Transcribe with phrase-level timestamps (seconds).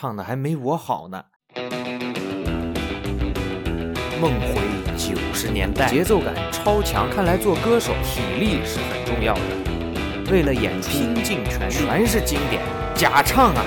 [0.00, 1.24] 唱的还没我好呢。
[4.20, 4.54] 梦回
[4.96, 9.40] 九十年代，节奏感超强，看来做歌手体力是很重要的。
[10.30, 12.62] 为了演出拼尽全力，全是经典
[12.94, 13.64] 假唱啊，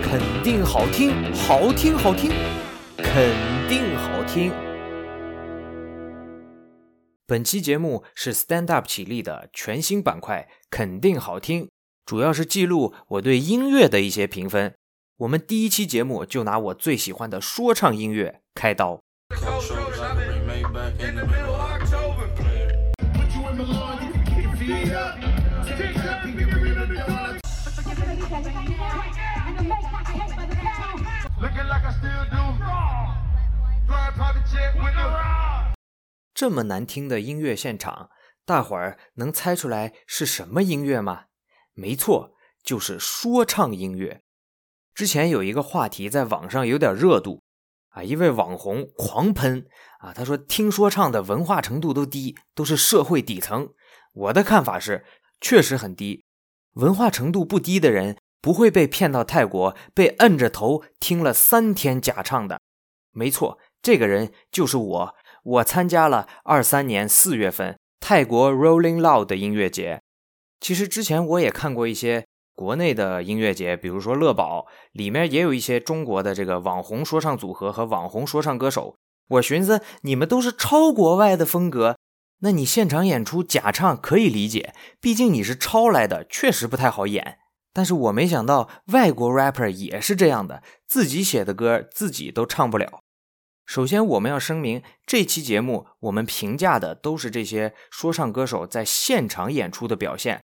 [0.00, 2.30] 肯定好听，好听，好听，
[2.98, 3.28] 肯
[3.68, 4.52] 定好听。
[7.26, 11.68] 本期节目是 Stand Up 起立的全新板块，肯定好听，
[12.06, 14.74] 主要是记录我对音乐的一些评分。
[15.18, 18.98] 我们第一期节目就拿我最喜欢的说唱音乐开刀。
[36.34, 38.08] 这么难听的音乐现场，
[38.46, 41.24] 大伙儿能猜出来是什么音乐吗？
[41.74, 44.22] 没错，就是说唱音乐。
[44.94, 47.42] 之前有一个话题在网上有点热度
[47.90, 49.66] 啊，一位网红狂喷
[50.00, 53.70] 啊，他说听说唱的文化程度都低，都是社会底层。
[54.14, 55.04] 我的看法是，
[55.40, 56.24] 确实很低。
[56.74, 62.60] 文化程度不低的人不会被骗到泰国，被摁着头听了三天假唱的。
[63.12, 65.14] 没错，这个人就是我。
[65.44, 70.00] 我参加了二三年四月份泰国 Rolling Loud 的音乐节。
[70.60, 72.24] 其实之前我也看过一些
[72.62, 78.94] 国内的音乐节，比如说乐宝，里面也有一些中国的这个网红说唱组合和网红说唱歌手。
[79.30, 81.98] 我寻思你们都是抄国外的风格，
[82.42, 87.38] 那你现场演出假唱可以理解，毕竟你是抄来的，确实不太好演。
[87.72, 93.00] 但是我没想到外国 rapper 也是这样的，自己写的歌自己都唱不了。
[93.66, 100.40] 首先，我们要声明，这期节目我们评价的都是这些说唱歌手在现场演出的表现，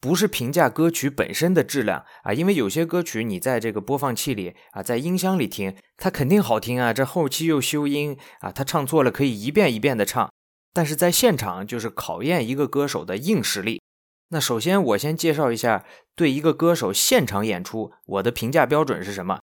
[0.00, 2.32] 不是评价歌曲本身的质量啊。
[2.32, 6.92] 因为有些歌曲你在这个播放器里啊，在音箱里听，它肯定好听啊。
[6.92, 10.30] 这后期又修音啊，他唱错了可以一遍一遍的唱。
[10.72, 13.80] 但是在现场就是考验一个歌手的硬实力。
[14.28, 15.84] 那首先，我先介绍一下
[16.14, 19.40] 对一个歌手现场演出我的评价标准是什么。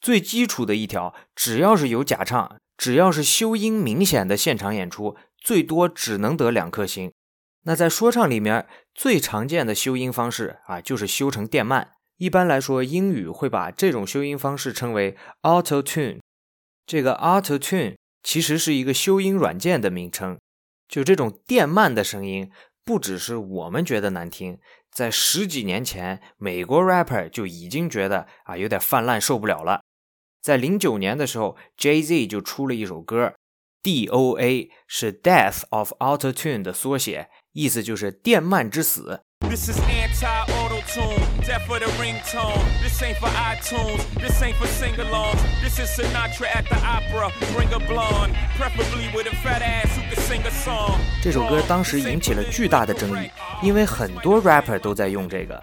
[0.00, 7.10] 最基础的一条，只要是有假唱，只要是修音明显的现场演出，最多只能得两颗星。
[7.68, 11.92] 那在说唱里面最常见的修音方式啊，就是修成电慢。
[12.16, 16.18] 一般来说，英语会把这种修音方式称为 Auto Tune。
[16.86, 20.38] 这个 Auto Tune 其实是一个修音软件的名称。
[20.88, 22.50] 就这种电慢的声音，
[22.86, 24.58] 不只是我们觉得难听。
[24.90, 29.82] 在十几年前，美国 rapper 就已经觉得啊有点泛滥，受不了了。
[30.40, 33.34] 在零九年的时候，Jay Z 就出了一首歌
[33.82, 39.20] ，D.O.A 是 Death of Auto Tune 的缩写，意思就是电鳗之死。
[51.20, 53.28] 这首歌当时引起了巨大的争议，
[53.60, 55.60] 因为很多 rapper 都在用这个。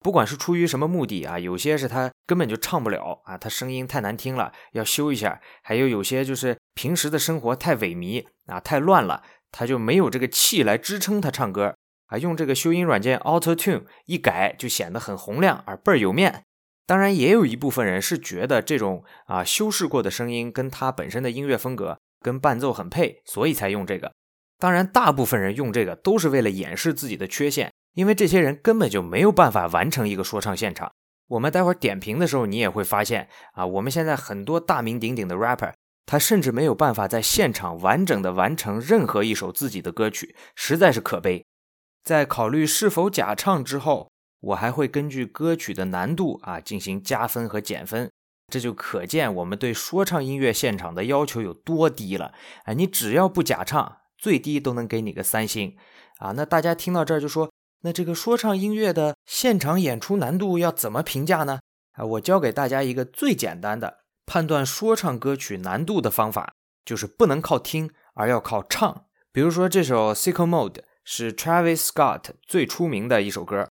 [0.00, 9.22] 不管是出于什么目的啊，有些是他根本就唱不了啊，他声音太难听了，要修一下；还有有些就是平时的生活太萎靡啊，太乱了，
[9.56, 11.76] 他就没有这个气来支撑他唱歌
[12.06, 12.18] 啊。
[12.18, 16.42] 用这个修音软件 Auto Tune 一改，就显得很洪亮而倍儿有面。
[16.86, 24.12] 当然，也有一部分人是觉得这种啊修饰过的声音跟他本身的音乐风格跟伴奏很配，所以才用这个。
[24.58, 27.72] 当然，大部分人用这个都是为了掩饰自己的缺陷。
[27.94, 30.90] 因为这些人根本就没有办法完成一个说唱现场。
[31.28, 35.72] 我们待会儿点评的时候，你也会发现啊，我们现在很多大名鼎鼎的 rapper，
[36.06, 41.44] 他甚至没有办法在现场完整的完成任何一首自己的歌曲，实在是可悲。
[42.02, 44.10] 在考虑是否假唱之后，
[44.40, 48.10] 我还会根据歌曲的难度啊进行加分和减分，
[48.52, 52.32] 这就可见我们对说唱音乐现场的要求有多低了。
[52.64, 55.76] 哎，你只要不假唱，最低都能给你个三星
[56.18, 56.32] 啊。
[56.32, 57.50] 那大家听到这儿就说。
[57.86, 61.60] 那这个说唱音乐的现场演出难度要怎么评价呢？
[61.92, 66.54] 啊，我教给大家一个最简单的判断说唱歌曲难度的方法，
[66.84, 69.04] 就是不能靠听，而要靠唱。
[69.32, 70.72] 比如说这首《Sicko Mode》
[71.04, 73.68] 是 Travis Scott 最出名的一首歌。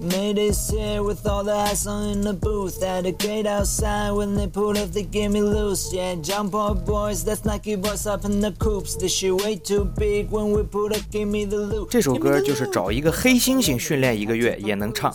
[0.00, 2.82] Maydays here with all the ice on in the booth.
[2.82, 5.94] At gate outside when they pulled up, they give me loose.
[5.94, 8.96] Yeah, jump up, boys, that's Nike boys up in the coops.
[8.98, 11.90] This shit way too big when we pulled up, give me the loot.
[11.90, 15.14] 这首歌就是找一个黑猩猩训练一个月也能唱，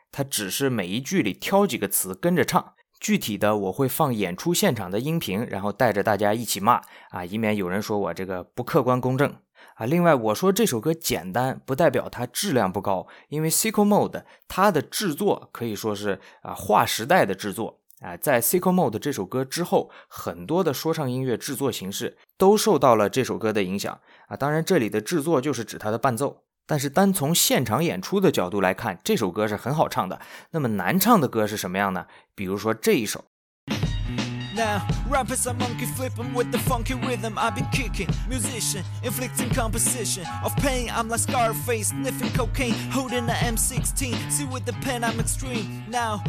[0.11, 2.73] 他只是每一句里挑几个词跟着唱。
[2.99, 6.79] 具体的我会放演出现场的音频，然后带着大家一起骂
[7.09, 9.35] 啊，以免有人说我这个不客观公正
[9.73, 9.87] 啊。
[9.87, 18.15] 另外，我说这首歌简单，不代表它质量不高，因为 s i c o Mode 它的制作可以说是啊划时代的制作啊。
[18.15, 24.37] 在 s i c o Mode 这首歌之后，很多的说唱音乐制作形式都受到了这首歌的影响啊。
[24.37, 26.43] 当然，这里的制作就是指它的伴奏。
[26.71, 30.21] 但是单从现场演出的角度来看，这首歌是很好唱的。
[30.51, 32.05] 那么难唱的歌是什么样呢？
[32.33, 33.25] 比如说这一首。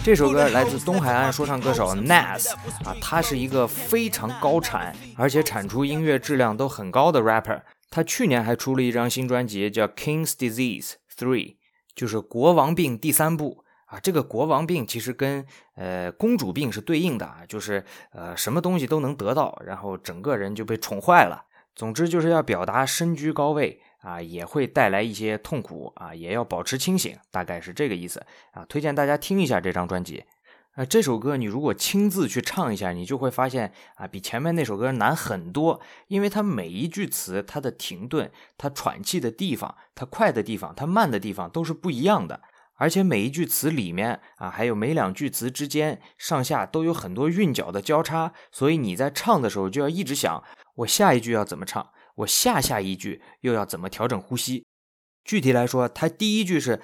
[0.05, 2.50] 这首歌来自东海岸说唱歌手 Nas
[2.85, 7.61] 啊，他是一个非常高产，而且产出音乐质量都很高的 rapper。
[7.93, 11.47] 他去年还出了一张新专辑，叫《King's Disease Three》，
[11.94, 14.00] 就是国王病第三部啊。
[14.00, 15.44] 这个国王病其实跟
[15.75, 21.44] 呃公主病是对应的啊，就是呃什么东西都能得到，然后整个人就被宠坏了。
[21.75, 28.65] 总之就是要表达身居高位啊，也会带来一些痛苦啊，也要保持清醒，大概是这个意思啊。
[28.67, 30.25] 推荐大家听一下这张专辑。
[30.73, 42.41] 啊，这首歌你如果亲自去唱一下，你就会发现啊，比前面那首歌难很多，因为它每一句词，它的停顿、它喘气的地方、它快的地方、它慢的地方都是不一样的，
[42.77, 50.43] 而且每一句词里面啊，还有每两句词之间上下都有很多韵脚的交叉，所以你在唱的时候就要一直想，
[50.77, 54.65] 我下一句要怎么唱，我下下一句又要怎么调整呼吸。
[55.23, 56.81] 具体来说，它第一句是。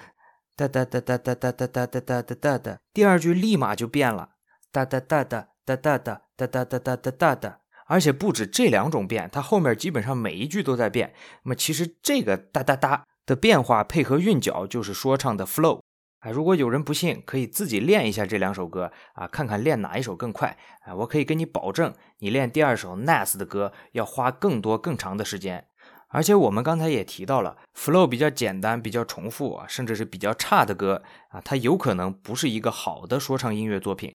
[0.59, 4.31] 哒哒哒哒哒哒哒哒哒哒哒哒哒，第二句立马就变了，
[4.73, 11.13] 哒哒哒哒哒哒哒哒哒哒哒哒哒哒，而且不止这两种变，它后面基本上每一句都在变。
[11.43, 15.79] 那么其实这个哒哒哒的变化配合韵脚就是说唱的 flow
[16.19, 16.29] 啊。
[16.29, 20.93] 如果有人不信，可以自己练一下这两首歌啊，看看练哪一首更快啊。
[20.93, 25.67] 我可以跟你保证，你练第二首 Nas 的歌要花更多更长的时间。
[26.09, 34.13] 而且我们刚才也提到了，flow 比较简单、比较重复啊，甚至是比较差的歌啊，它有可能不是一个好的说唱音乐作品。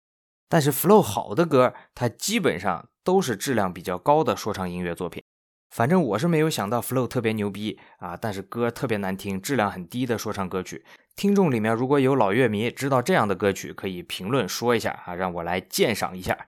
[0.49, 5.23] 但是 flow 好的歌，它基本上都是质量比较高的说唱音乐作品。
[5.71, 10.85] 反正我是没有想到 flow 特别牛逼啊，但是歌特别难听、质量很低的说唱歌曲。
[11.17, 16.47] 听众里面如果有老乐迷知道这样的歌曲，可以评论说一下啊，让我来鉴赏一下。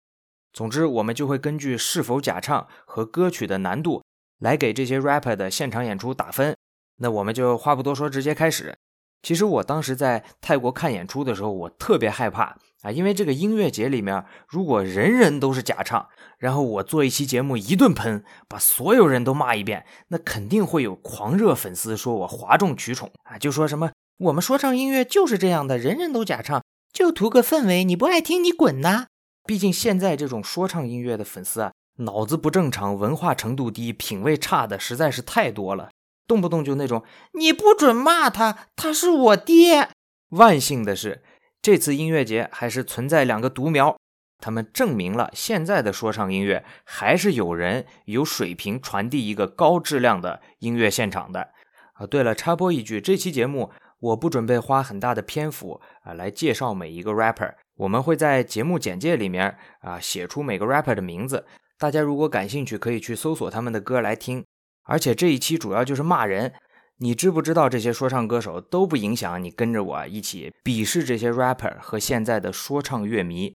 [0.52, 4.02] 总之，我们就会根据是否假唱和歌曲的难度。
[4.38, 6.56] 来给这些 rapper 的现场演出打分，
[6.98, 8.76] 那我们就话不多说，直接开始。
[9.22, 16.06] 其实我当时在泰国看演出的时候，我特别害怕啊，因为这个音乐节里面，如果人人都是假唱，
[16.38, 26.62] 然后我做一期节目一顿喷，把所有人都骂一遍，那肯定会有狂热粉丝说我哗众取宠啊，就说什么我们说唱音乐就是这样的，人人都假唱，
[26.92, 29.06] 就图个氛围，你不爱听你滚呐！
[29.44, 31.72] 毕竟现在这种说唱音乐的粉丝啊。
[31.96, 35.90] 脑子不正常、文化程度低、品味差的实在是太多了，
[36.26, 37.02] 动不动就那种
[37.32, 39.88] 你不准骂他，他是我爹。
[40.30, 41.22] 万幸的是，
[41.62, 43.96] 这次音乐节还是存在两个独苗，
[44.38, 51.48] 他们证明了现在的说唱音乐还是有人有水平传递一个高质量的音乐现场的。
[51.94, 53.70] 啊，对了，插播一句，这期节目
[54.00, 61.46] 我不准备花很大的篇幅啊来介绍每一个 rapper，我们会在节目简介里面啊写出每个 rapper 的名字。
[61.78, 64.44] 大家如果感兴趣，可以去搜索他们的歌来听。
[64.84, 66.52] 而且这一期主要就是骂人。
[66.98, 73.54] 你知不知道这些说唱歌手都不影响你跟着我一起鄙视这些 rapper 和现在的说唱乐迷。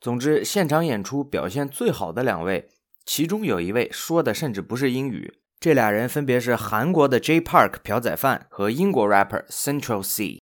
[0.00, 2.70] 总之，现场演出表现最好的两位，
[3.04, 5.34] 其中有一位说的甚至不是英语。
[5.60, 10.40] 这俩人分别是韩国的 J Park 朴宰范和英国 rapper Central C。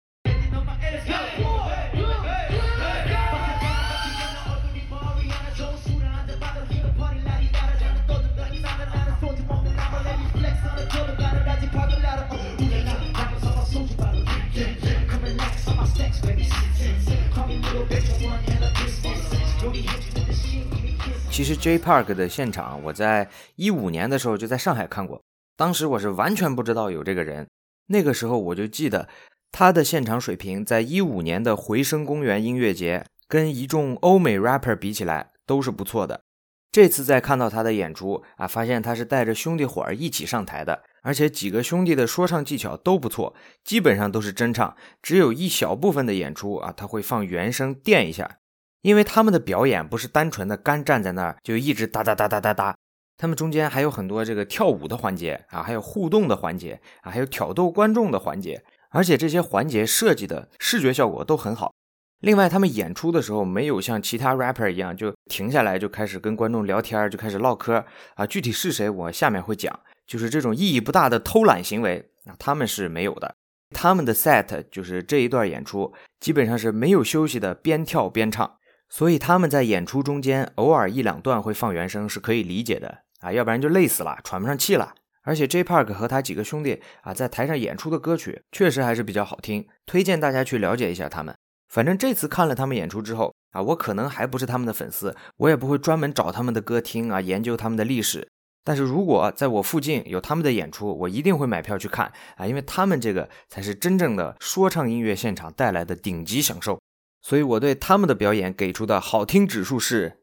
[21.32, 25.24] 其实 J Park 的现场，我在一五年的时候就在上海看过，
[25.56, 27.48] 当时我是完全不知道有这个人。
[27.88, 29.08] 那个时候我就记得
[29.50, 36.22] 他的现场水平，在一五年的回声公园音乐节，跟一众欧美 rapper 比起来都是不错的。
[36.70, 43.34] 这次再看到他的演出啊，发现他是带着兄弟伙儿一起上台的，而且几个兄弟的说唱技巧都不错，
[43.64, 48.38] 基本上都是真唱，只有一小部分的演出啊，他会放原声垫一下。
[48.82, 52.76] 因为他们的表演不是单纯的干站在那儿就一直哒哒哒哒哒哒，
[53.18, 61.74] 他们中间还有很多这个跳舞的环节啊，还有互动的环节啊，还有挑逗观众的环节，而且这些环节设计的视觉效果都很好。
[62.22, 67.84] 另外，他们演出的时候没有像其他 rapper 一样就停下来就开始跟观众聊天，就开始唠嗑
[68.16, 68.28] 啊。
[68.28, 69.80] 具体是谁，我下面会讲。
[70.06, 73.34] 就是这种意义不大的偷懒行为啊，他们是没有的。
[73.74, 78.58] 他们的 set 就是这一段演出基本上是没有休息的，边跳边唱。
[78.92, 84.94] 所以他们在演出中间偶尔一两段会放原声是可以理解的啊，要不然就累死了，喘不上气了。
[85.24, 91.34] 而且 J Park 和他几个兄弟啊，在台上演出的歌曲确实还是比较好听，推荐大家去了解一下他们。
[91.70, 98.28] 反正这次看了他们演出之后啊，我可能还不是他们的粉丝，我也不会专门找他们的歌听啊，研究他们的历史。
[98.66, 106.81] 但是如果在我附近有他们的演出，我一定会买票去看啊，因为他们这个才是真正的说唱音乐现场带来的顶级享受。
[107.22, 110.20] 所以我对他们的表演给出的好听指数是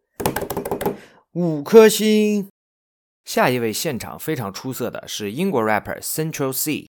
[1.33, 2.49] 五颗星。
[3.25, 6.88] 下一位现场非常出色的是英国 rapper Central C。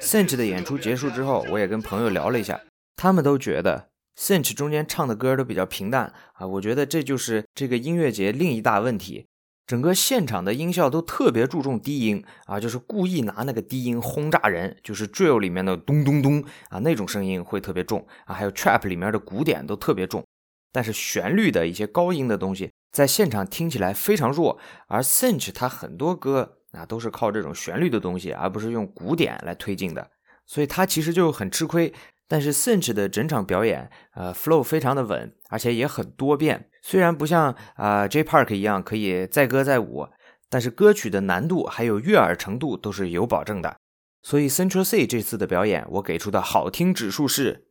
[0.00, 2.60] Cinch 的演出结束之后，我也跟朋友聊了一下，
[2.96, 6.46] 他们都觉得 Cinch 中间唱的歌都比较平淡啊。
[6.46, 9.26] 我觉得这就是这个音乐节另一大问题。
[9.66, 20.24] 整个现场的音效都特别注重低音啊，就是故意拿那个低音轰炸人，就是 drill 里面的咚咚咚啊那种声音会特别重啊，还有 trap 里面的鼓点都特别重，
[20.72, 30.10] 但是旋律的一些高音的东西在现场听起来非常弱，而 Cinch 他很多歌啊都是靠这种旋律的东西，而不是用鼓点来推进的，
[30.46, 31.92] 所以他其实就很吃亏。
[32.28, 36.68] 但是 Cinch 的整场表演，呃，flow 非常的稳，而且也很多变。
[36.80, 40.06] 虽然不像啊 J Park 一样可以载歌载舞，
[40.48, 43.76] 但是歌曲的难度还有悦耳程度都是有保证的。
[44.22, 47.66] 所以 Central C 这次的表演，我给出的好听指数是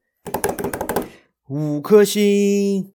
[1.49, 2.93] 五颗星。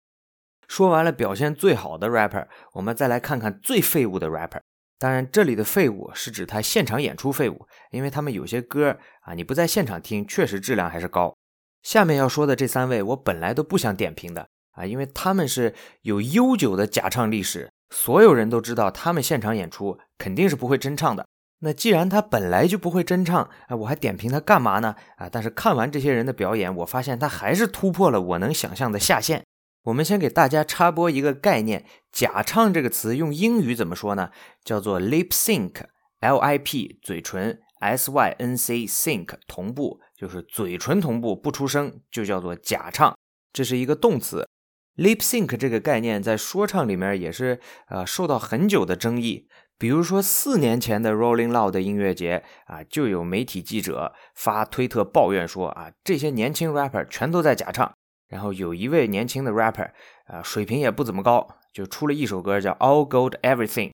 [0.69, 4.61] 说完了表现最好的 rapper，我们再来看看最废物的 rapper。
[4.99, 11.35] 当然，这里的废物是指他现场演出废物，因为他们有些歌啊，你不在现场听，确实质量还是高。
[11.83, 21.27] 下面要说的这三位，我本来都不想点评的啊，因为他们是有悠久的假唱历史，所有人都知道他们现场演出肯定是不会真唱的。
[21.65, 24.97] 那既然他本来就不会真唱，啊，我还点评他干嘛呢？
[25.17, 29.45] 啊，但是看完这些人的表演，我发现他还是突破了我能想象的下限。
[29.85, 34.31] 我们先给大家插播一个概念，假唱这个词用英语怎么说呢？
[34.65, 40.01] 叫做 lip sync，L I P 嘴唇，S Y N C sync 同步。
[40.17, 43.17] 就是嘴唇同步不出声，就叫做假唱，
[43.53, 44.49] 这是一个动词。
[44.97, 49.49] lip sync 这个概念在说唱里面也是呃受到很久的争议。
[49.83, 57.93] 比如说四年前的 Rolling Loud 音乐节啊，就有媒体记者发推特抱怨说啊，这些年轻 rapper 全都在假唱。
[58.29, 59.91] 然后有一位年轻的 rapper
[60.27, 63.91] 啊，水平也不怎么高，就出了一首歌叫 All Gold Everything。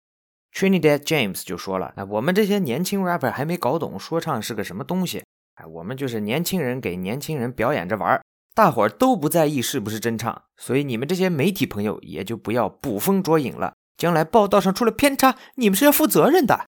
[0.55, 5.25] Trinidad James 就说了，那我们这些年轻 rapper 还没搞懂说唱是个什么东西。
[5.55, 8.23] 哎，我们就是年轻人给年轻人表演着玩儿，
[8.55, 13.73] 大伙儿都不在意是不是真唱，所以你们这些媒体朋友也就不要捕风捉影了。
[13.99, 16.65] 将来报道上出了偏差，你们是要负责任的。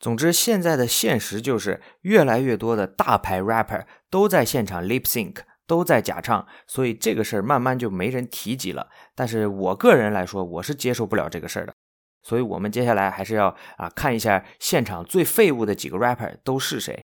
[0.00, 8.88] 总之，现在的现实就是越来越多的大牌 rapper 都在现场 lip sync，都在假唱，所以这个事儿慢慢就没人提及了。
[9.16, 11.74] 但是我个人来说，我是接受不了这个事儿的。
[12.22, 17.02] 所以我们接下来还是要啊看一下现场最废物的几个 rapper 都是谁。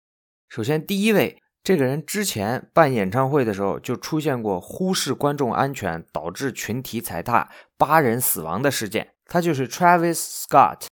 [0.50, 10.88] 首先，第一位，这个人之前办演唱会的时候就出现过忽视观众安全导致群体踩踏、八人死亡的事件，他就是 Travis Scott。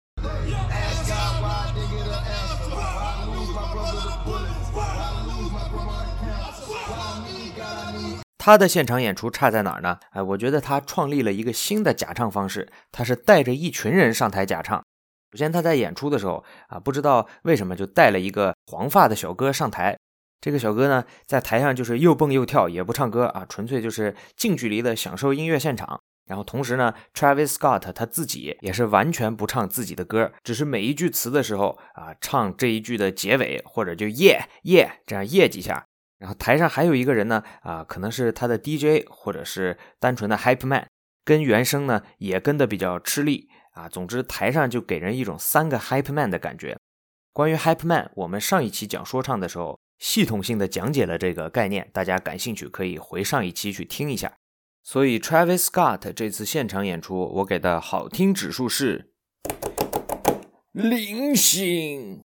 [8.37, 9.99] 他的现场演出差在哪儿呢？
[10.11, 14.85] 哎，我觉得他创立了一个新的假唱方式，他是带着一群人上台假唱。
[15.33, 19.97] 首先，他在演出的时候啊，不知道为什么就带了一个黄发的小哥上台。
[20.43, 25.99] 这个小哥呢，在台上就是又蹦又跳，也不唱歌啊，纯粹就是近距离的享受音乐现场。
[26.27, 35.87] 然后同时呢，Travis Scott 他自己也是完全不唱自己的歌，只是每一句词的时候啊，唱这一句的结尾，或者就耶耶这样耶几下。
[36.19, 40.89] 然后台上还有一个人呢，啊，可能是他的 DJ，或者是单纯的 Hype Man，
[41.25, 43.49] 跟原声呢也跟的比较吃力。
[43.73, 46.79] 啊，总之台上就给人一种三个 hype man 的感觉。
[47.35, 54.33] 关于 hype man，我们上一期讲说唱的时候系统性的讲解了这个概念，大家感兴趣可以回上一期去听一下。
[54.89, 59.11] 所以 Travis Scott 这次现场演出，我给的好听指数是
[60.71, 62.23] 零星。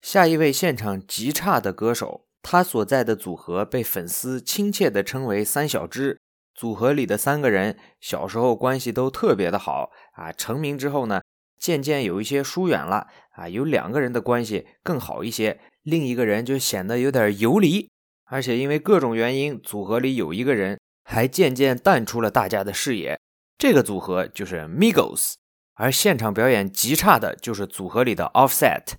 [0.00, 6.20] 下一位现场极差的歌手，他所在的组合被粉丝亲切地称为“三小只”。
[6.54, 11.20] 组合里的三个人小时候关系都特别的好啊，成名之后呢，
[11.58, 13.48] 渐渐有一些疏远了啊。
[13.48, 17.90] 有两个人的关系更好一些，另一个人就显得有点游离。
[18.26, 23.20] 而且因为各种原因，组合里有一个人还渐渐淡出了大家的视野。
[23.56, 25.34] 这个组合就是 Migos，
[25.74, 28.94] 而现场表演极差的就是组合里的 Offset。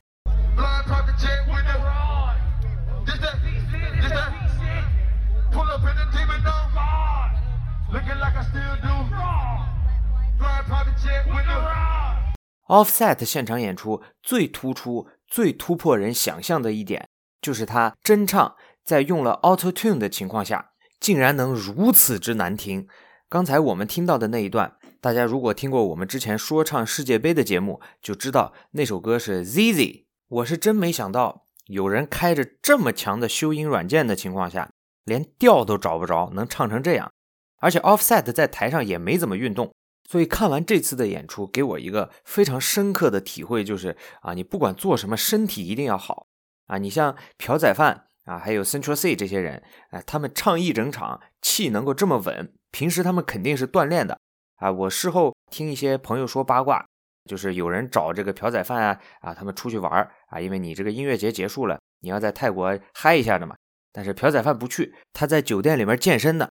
[12.67, 17.09] Offset 现场演出最突出、最突破人想象的一点，
[17.41, 22.87] 就是他真唱在用了 Auto Tune 的情况下，竟然能如此之难听。
[23.29, 30.05] 刚才我们听到的那一段，大家如果听过我们之前说唱世界杯的节目，就知道那首歌是 ZZ。
[30.29, 34.69] 我是真没想到，有人开着这么强的修音软件的情况下，
[35.03, 37.11] 连调都找不着，能唱成这样。
[37.59, 39.73] 而且 Offset 在台上也没怎么运动，
[40.09, 46.27] 所以看完这次的演出，给我一个非常深刻的体会，就是啊，你不管做什么，身体一定要好
[46.67, 46.77] 啊。
[46.77, 54.19] 你像朴宰范啊，还有 Central C 这些人，哎，他们唱一整场，气能够这么稳，平时他们肯定是锻炼的
[54.57, 54.69] 啊。
[54.69, 56.86] 我事后听一些朋友说八卦，
[57.25, 63.55] 就是有人找这个朴宰范啊啊，他们出去玩啊，因为你这个音乐节结束了，你要在泰国嗨一下的嘛。
[63.93, 66.50] 但是朴宰范不去，他在酒店里面健身呢。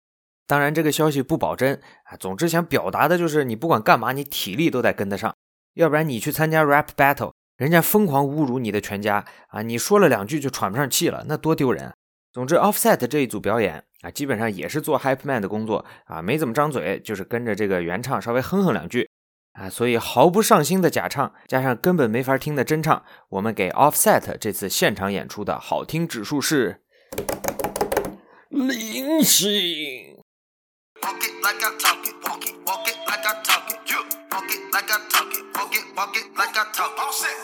[0.46, 2.18] 当然，这个消息不保真啊。
[2.18, 5.34] 总之，想表达的就是，你不管干嘛，你体力都得跟得上，
[5.75, 11.94] 要不然你去参加 rap battle，人家疯狂侮辱你的全家啊，你说了两句就喘不上气了，那多丢人。
[12.34, 19.08] 总之，Offset 这一组表演啊，基本上也是做 hype man 的工作啊，没怎么张嘴，就是跟着这个原唱稍微哼哼两句
[19.53, 26.82] 啊，所以毫不上心的假唱，加上根本没法听的真唱，我们给 Offset 这次现场演出的好听指数是
[28.50, 30.17] 零星。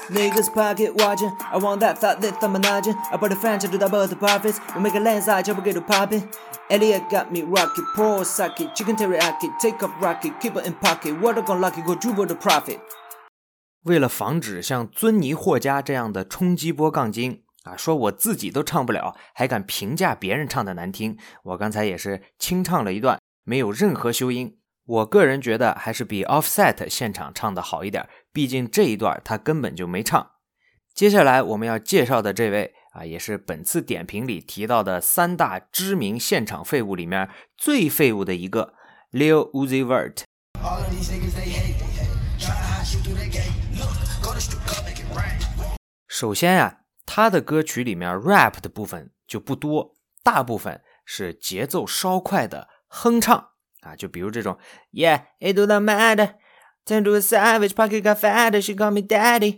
[0.10, 2.96] Niggas pocket watching, I want that thought that I'm managing.
[3.12, 4.60] I put a franchise to double the profits.
[4.76, 6.30] We make a jump get it popping.
[6.70, 11.20] Elliot got me rocket, pro sake, chicken teriyaki, take off rocket, keep it in pocket.
[11.22, 12.80] Water gon' lucky, go dribble the profit.
[13.84, 23.18] 为了防止像尊尼霍加这样的冲击波杠精啊，说我自己都唱不了，还敢评价别人唱的难听，我刚才也是清唱了一段。
[23.46, 30.34] 没有任何修音，我个人觉得还是比 Offset 现场唱的好一点，毕竟这一段他根本就没唱。
[30.94, 38.76] 接下来我们要介绍的这位啊，也是本次点评里提到的三大知名现场废物里面最废物的一个
[39.12, 40.22] ，Lil Uzi Vert。
[46.08, 52.68] 首先呀，他的歌曲里面 rap 的部分就不多，大部分是节奏稍快的。
[52.86, 53.48] 哼唱
[53.82, 54.60] 啊，就比如这种
[54.92, 55.84] ，Yeah，it don't
[56.88, 59.58] Ten to a savage，pocket got fat，she call me daddy。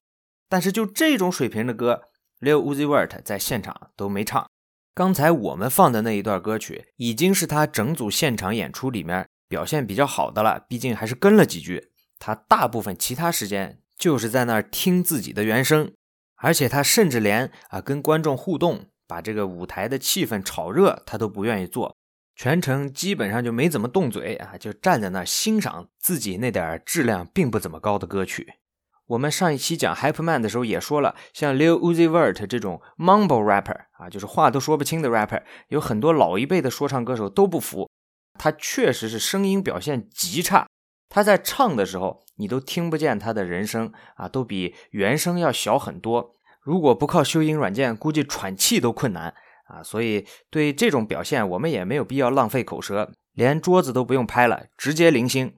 [0.50, 2.02] 但是就这种水平的歌
[2.42, 4.50] ，Lil Uzi Vert 在现场都没唱。
[4.96, 11.92] 刚才我们放的那一段歌曲，已经是他整组现场演出里面表现比较好的了，毕竟还是跟了几句。
[12.18, 15.94] 他大部分其他时间就是在那儿听自己的原声，
[16.38, 21.96] 而且他甚至连啊跟观众互动，把这个舞台的气氛炒热，他都不愿意做。
[22.42, 28.54] 全程基本上就没怎么动嘴啊，就站在那儿欣赏自己那点质量并不怎么高的歌曲。
[29.08, 37.90] 我们上一期讲 Hype Man 的时候也说了，像 Lil Uzi Vert 这种 Mumble Rapper 啊，就是话都说不清的 Rapper，有很多老一辈的说唱歌手都不服。
[38.38, 40.66] 他确实是声音表现极差，
[41.10, 46.38] 他在唱的时候你都听不见他的人声啊，都比原声要小很多。
[46.62, 49.36] 如果不靠修音软件，估计喘气都困难。
[49.70, 55.56] 啊，所以对这种表现，我们也没有必要浪费口舌，连桌子都不用拍了，直接零星。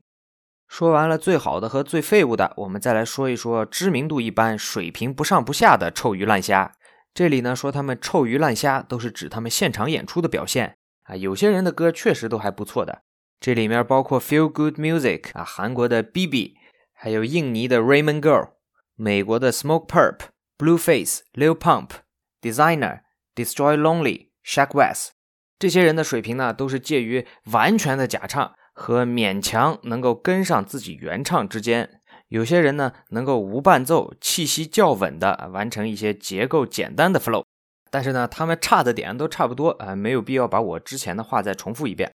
[0.67, 6.74] 说完了最好的和最废物的，我们再来说一说知名度一般、水平不上不下的臭鱼烂虾。
[7.13, 11.15] 这里呢，说他们臭鱼烂虾，都是指他们现场演出的表现啊。
[11.15, 13.02] 有些人的歌确实都还不错的，
[13.39, 16.56] 这里面包括 Feel Good Music 啊，韩国的 BB，
[16.93, 18.52] 还有印尼的 Raymond Girl，
[18.95, 23.02] 美国的 Smoke Purp，Blueface、Lil Pump，Designer。
[23.36, 25.12] Destroy Lonely、Shack West
[25.58, 32.02] 这些人的水平呢，都是介于完全的假唱和勉强能够跟上自己原唱之间。
[32.30, 37.44] 有些人呢，能够无伴奏、气息较稳的完成一些结构简单的 flow。
[37.89, 42.12] 但是呢，他们差的点都差不多啊，没有必要把我之前的话再重复一遍。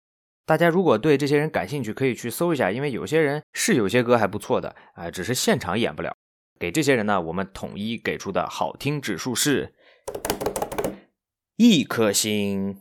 [0.47, 6.15] 大家如果对这些人感兴趣，可以去搜一下，因为有些人是有些歌还不错的啊，只是现场演不了。
[6.61, 9.75] 给这些人呢，我们统一给出的好听指数是
[11.57, 12.81] 一颗星。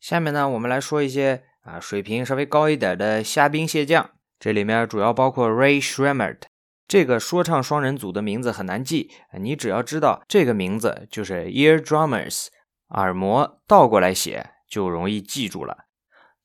[0.00, 6.38] 下面呢，我们来说一些啊水平稍微高一点的虾兵蟹将，这里面主要包括 Ray Shremmerd。
[6.88, 12.46] 这个说唱双人组的名字很难记，你只要知道这个名字就是 Ear Drummers，
[12.88, 15.84] 耳膜倒过来写就容易记住了。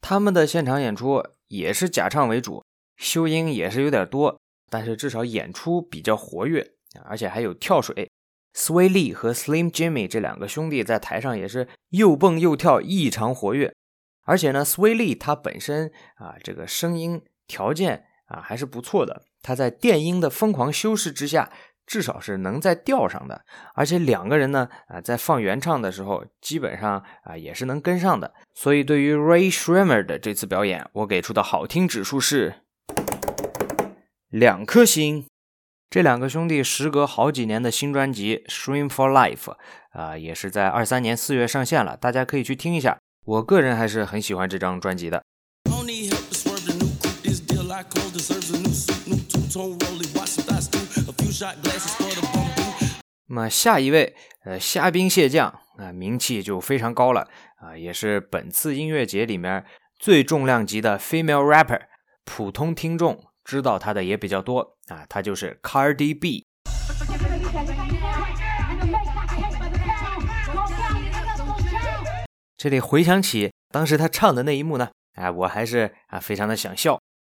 [0.01, 2.65] 他们的现场演出也是假唱为主，
[2.97, 4.37] 修音也是有点多，
[4.69, 6.73] 但是至少演出比较活跃，
[7.05, 8.11] 而且还有跳水。
[8.55, 13.73] Sway Lee 和 Slim Jimmy 这两个兄弟在台上也是又蹦又跳，异常活跃。
[14.23, 21.51] 而且呢，Sway Lee 他本身啊这个声音条件啊还是不错的，他在电音的疯狂修饰之下。
[21.87, 28.33] 至少是能在调上的，而且两个人呢，啊，在放原唱的时候，基本上啊也是能跟上的。
[28.55, 32.55] 所以对于 Ray Shrimmer 的这次表演，我给出的好听指数是
[34.29, 35.27] 两颗星。
[35.89, 39.35] 这两个兄弟时隔好几年的新专辑《Shrim for Life》
[39.91, 42.97] 啊，也是在二三年四月上线了，大家可以去听一下。
[43.23, 45.23] 我个人还是很喜欢这张专辑的。
[53.27, 59.65] 那么下一位，呃，虾兵蟹将啊，名气就非常高了啊，也是本次音乐节里面
[59.97, 61.81] 最重量级的 female rapper，
[62.25, 66.45] 普通听众知道他的也比较多啊，他就是 Cardi B。
[72.57, 76.99] 这里回想起当时他唱的那一幕呢，哎，我还是啊非常的想笑，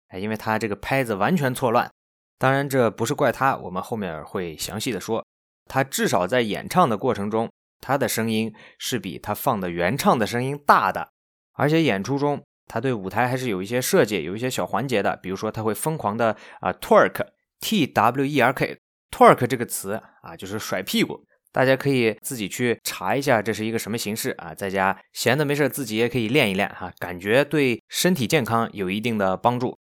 [0.09, 1.89] 哎，因为他这个拍子完全错乱。
[2.37, 5.25] 当然，这不是怪他，我们后面会详细的说。
[5.67, 11.09] 他至少在演唱的过程中，他的声音是比他放的原唱的声音大的。
[11.53, 15.15] 而且演出中，他对舞台还是有一些设计，有一些小环节的。
[15.15, 17.25] 比如说，他会疯狂的啊 twerk
[17.59, 21.25] T W E R K，twerk 这个词啊就是甩屁股。
[21.51, 24.53] 大家可以自己去查一下，这是一个什么形式啊？
[24.53, 29.77] 在家闲的没事，自己也可以练一练哈，感觉对身体健康有一定的帮助。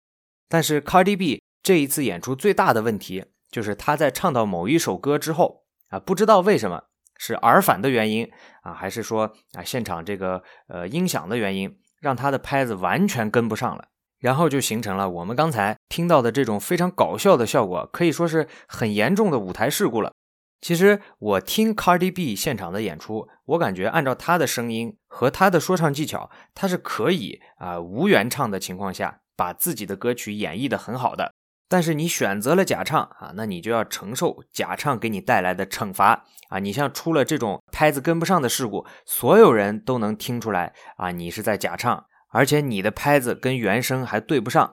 [0.47, 1.41] 但是 Cardi B。
[1.63, 6.83] 这一次演出最大的问题就是他在唱到某一首歌之后啊，不知道为什么
[7.17, 8.29] 是耳返的原因
[8.63, 13.85] 啊，还是说啊现场这个呃音响的原因，让他的拍子完全跟不上了，
[14.23, 20.13] 然后就形成了我们刚才听到的这种非常搞笑的效果，可以说是很严重的舞台事故了。
[20.61, 31.33] 其实我听 Cardi B 现场的演出，我感觉按照他的声音和他的说唱技巧，他是可以啊无原唱的情况下把自己的歌曲演绎的很好的。
[31.67, 36.59] 但是你选择了假唱啊，那你就要承受假唱给你带来的惩罚啊！
[36.59, 44.71] 你像出了这种拍子跟不上的事故，所有人都能听出来啊，你是在假唱，而且你的拍子跟原声还对不上。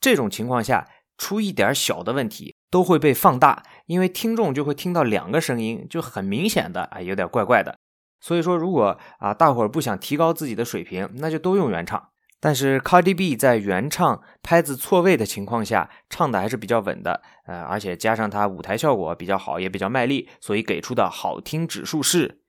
[0.00, 7.78] 这种情况下，出一点小的问题都会被放大，因为听众就会听到两个声音，就很明显的啊，有点怪怪的。
[8.20, 12.08] 所以说，如果啊大伙儿不想提高自己的水平，那就都用原唱。
[12.40, 22.40] 但是 Cardi B 在原唱拍子错位的情况下，唱的还是比较稳的，呃，而且加上他舞台效果比较好，也比较卖力，所以给出的好听指数是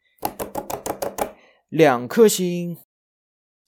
[1.70, 2.78] 两颗星。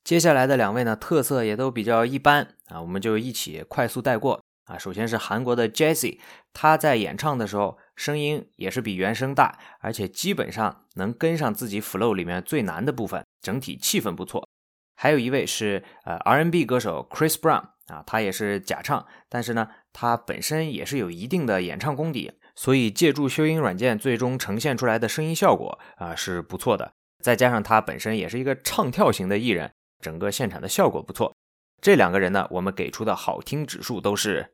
[0.06, 4.78] 接下来的两位呢，特色也都比较一般啊，我们就一起快速带过啊。
[4.78, 6.20] 首先是韩国的 Jessie，
[6.54, 14.48] 他在演唱的时候声音也是比原声大，而且基本上能跟上自己 flow 里面最难的部分，整体气氛不错。
[14.96, 26.94] 还有一位是呃 R&B 歌手 Chris Brown 啊，他也是假唱，但是呢，他本身也是有一定的演唱功底，所以借助修音软件最终呈现出来的声音效果啊是不错的。
[27.24, 31.34] 再加上他本身也是一个唱跳型的艺人，整个现场的效果不错。
[31.82, 34.54] 这两个人呢，我们给出的好听指数都是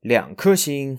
[0.00, 0.98] 两颗星。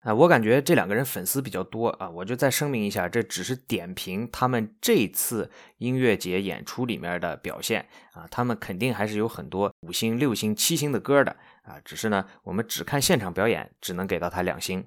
[0.00, 14.84] 啊，我感觉这两个人粉丝比较多啊，我就再声明一下，这只是点评他们这次音乐节演出里面的表现啊，他们肯定还是有很多五星、六星、七星的歌的啊，只是呢，我们只看现场表演，只能给到他两星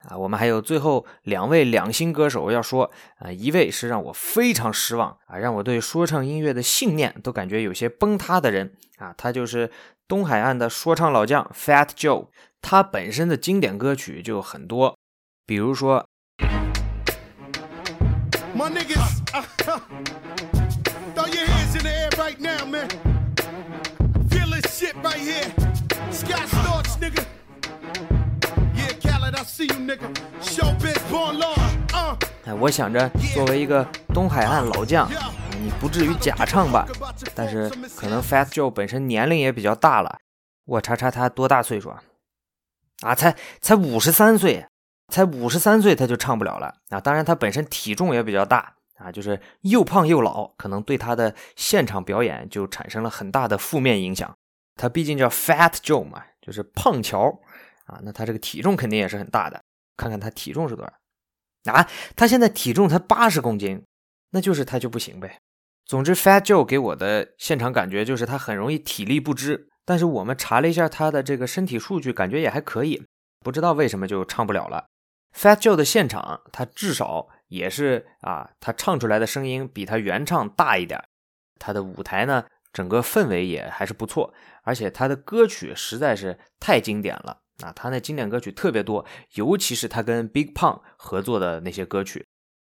[0.00, 0.16] 啊。
[0.16, 9.70] 我们还有最后两位两星歌手要说啊，一位是让我非常失望啊，让我对说唱音乐的信念都感觉有些崩塌的人啊，他就是
[10.06, 12.28] 东海岸的说唱老将 Fat Joe。
[12.60, 14.98] 他本身的经典歌曲就很多，
[15.46, 16.04] 比如说。
[32.44, 33.82] 哎，我想着作为一个
[34.12, 35.08] 东海岸老将，
[35.62, 36.86] 你不至于假唱吧？
[37.34, 40.18] 但是可能 Fat Joe 本身年龄也比较大了。
[40.66, 42.02] 我查查他多大岁数啊？
[43.00, 44.66] 啊，才才五十三岁，
[45.08, 47.00] 才五十三岁他就唱不了了啊！
[47.00, 54.36] 当然他本身体重也比较大啊，就是又胖又老，可能对他的现场表演就产生了很大的负面影响。
[54.76, 57.40] 他毕竟叫 Fat Joe 嘛，就是胖乔
[57.88, 59.60] 啊，那他这个体重肯定也是很大的。
[59.96, 61.88] 看看他体重是多少啊？
[62.14, 63.84] 他现在体重才八十公斤，
[64.30, 65.40] 那就是他就不行呗。
[65.84, 69.68] 总之，Fat Joe 给我的现场感觉就是他很容易体力不支。
[69.84, 73.02] 但是我们查了一下他的这个身体数据，感觉也还可以，
[73.40, 74.86] 不知道为什么就唱不了了。
[75.34, 81.02] Fat Joe 的现场，他至少也是啊，他唱出来的声音比他原唱大一点。
[81.58, 87.72] 他的舞台呢，整个氛围也还是不错，而且他的歌曲实在是太经典了啊！
[87.72, 92.26] 他那经典歌曲特别多，尤其是他跟 Big Pun 合作的那些歌曲。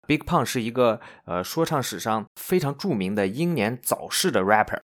[0.06, 4.80] Big Pun 是一个呃说唱史上非常著名的英年早逝的 rapper。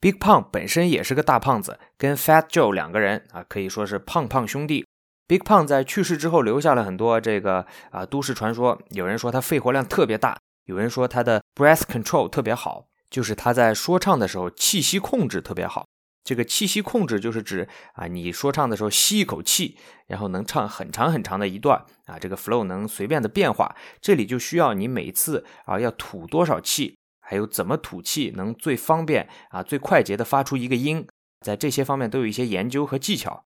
[0.00, 4.84] Big Pun 本身也是个大胖子，跟 Fat Joe 两个人啊可以说是胖胖兄弟。
[5.26, 10.36] Big Pun 在去世之后留下了很多这个啊都市传说，有人说他肺活量特别大，
[10.66, 15.86] 有人说他的 breath control 特别好，就是他在说唱的时候气息控制特别好。
[16.24, 23.76] 这个气息控制就是指啊你说唱的时候吸一口气，然后能唱很长很长的一段啊，这个 flow 能随便的变化。
[24.00, 26.96] 这里就需要你每次啊要吐多少气。
[27.26, 31.06] 还有怎么吐气能最方便啊、最快捷的发出一个音，
[31.40, 33.46] 在这些方面都有一些研究和技巧。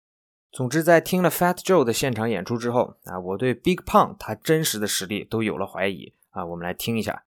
[0.50, 6.46] 总之，在听了 Fat Joe 的现场演出之后啊，我对 Big Pun 他真实的实力都有了怀疑啊。
[6.46, 7.24] 我们来听一下。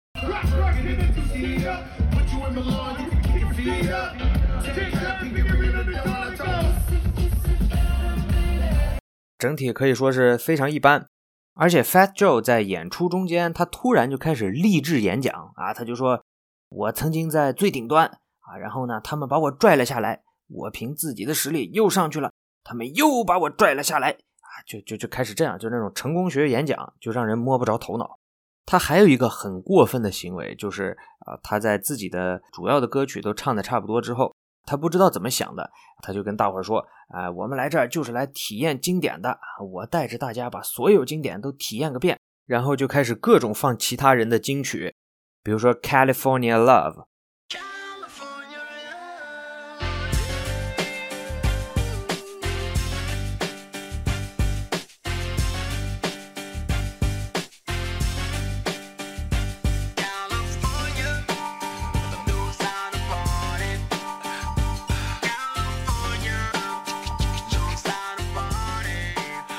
[9.37, 11.07] 整体可以说是非常一般，
[11.53, 16.23] 而且 Fat Joe 在演出中间，他突然就开始励志演讲啊，他就说。
[16.69, 18.05] 我曾经在最顶端
[18.41, 22.29] 啊，然后呢，他们把我拽了下来，我凭自己的实力又上去了，
[22.61, 28.19] 他们又把我拽了下来啊，就就就开始这样，就那种成功学演讲，就让人摸不着头脑。
[28.65, 34.35] 他还有一个很过分的行为，就是啊，他在自己的主要的歌曲都唱的差不多之后，
[34.67, 35.71] 他不知道怎么想的，
[36.03, 39.39] 他就跟大伙儿说，啊，我们来这儿就是来体验经典的，
[39.71, 44.93] 我带着大家把所有经典都体验个遍，然后就开始各种放其他人的金曲。
[45.41, 46.95] 比如说《California Love》，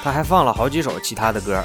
[0.09, 1.62] 他还放了好几首其他的歌。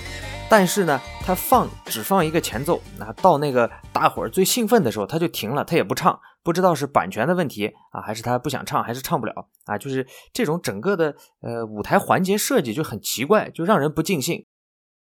[0.50, 9.78] 但是呢，他放只放一个前奏，那到那个大伙儿最兴奋的时候，他就停了，他也不唱，不知道是版权的问题啊，还是他不想唱，还是唱不了啊？
[9.78, 14.46] 就是这种整个的呃舞台环节设计就很奇怪，就让人不尽兴。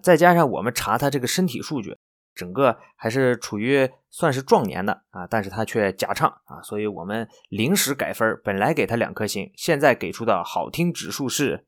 [0.04, 1.98] 再加上我们查他这个身体数据，
[2.36, 11.66] 整个还是处于算是壮年的啊，但是他却假唱啊，所以我们临时改分，本来给他两颗星，现在给出的好听指数是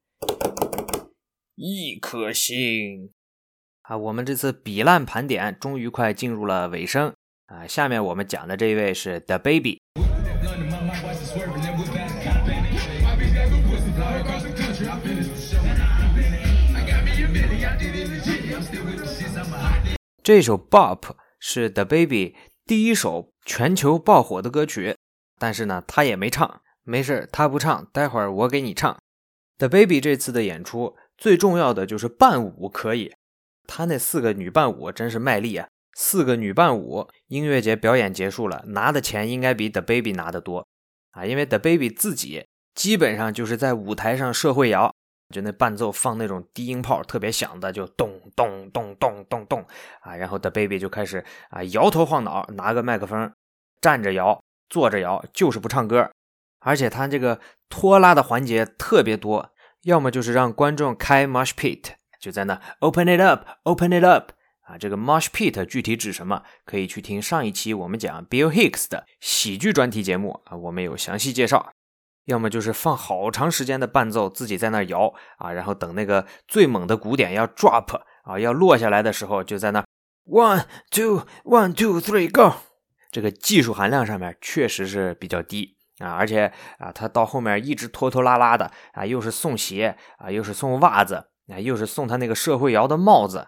[1.55, 3.11] 一颗星。
[3.83, 7.13] 啊，我们这次比烂盘点终于快进入了尾声
[7.47, 7.67] 啊！
[7.67, 9.79] 下面我们讲的这一位是 The Baby。
[20.23, 22.35] 这首 Bop 是 The Baby
[22.65, 24.95] 第一首全球爆火的歌曲，
[25.39, 26.61] 但是呢，他也没唱。
[26.83, 28.97] 没事，他不唱，待会儿我给你唱。
[29.57, 33.13] The Baby 这次的演出最重要的就是伴舞可以。
[33.67, 35.67] 他那四个女伴舞真是卖力啊！
[35.93, 40.65] 四个女伴舞，音乐节表演结束了，拿的钱应该比 The Baby 拿的多
[41.11, 41.23] 啊！
[41.23, 44.91] 因为 The Baby 自己基本上就是在舞台上社会摇，
[45.31, 49.63] 就那伴奏放那种低音炮特别响的，就咚咚咚咚咚咚
[50.01, 50.15] 啊！
[50.15, 53.31] 然后 The Baby 就开始啊摇头晃脑，拿个麦克风
[53.79, 56.09] 站着摇，坐着摇，就是不唱歌，
[56.61, 59.51] 而且他这个拖拉的环节特别多，
[59.83, 61.93] 要么就是让观众开 Mosh Pit。
[62.19, 66.43] 就在那，Open it up，Open it up，啊，这个 Mosh Pit 具体指什么？
[66.65, 71.71] 可以去听上一期我们讲 Bill Hicks 的喜剧专题节目啊，我们有详细介绍。
[72.25, 79.83] 要么就是放好长时间的伴奏，自己在那摇啊，然后等那个最猛的鼓点要 drop 啊，要落下来的时候，就在那
[80.25, 82.57] one two one two three go。
[83.09, 91.27] 这个技术含量上面确实是比较低啊，而且啊，他到后面一直拖拖拉拉的啊，又是送鞋啊，又是送袜子。
[91.51, 93.45] 啊，又是送他那个社会摇的帽子，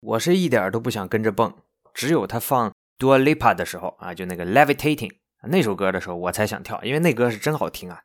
[0.00, 1.54] 我是一点都不想跟着蹦
[1.94, 5.12] 只有他放 Dua Lipa 的时候啊，就那个 Levitating
[5.44, 8.02] 那首歌的时候，我才想跳，因为那歌是真好听啊。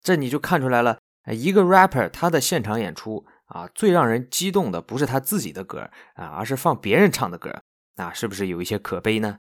[0.00, 7.62] 这你就看出来了，一个 rapper 他的现场演出啊，最让人激动的不是他自己的歌啊，而是放别人唱的歌，
[7.96, 9.36] 那是不是有一些可悲呢？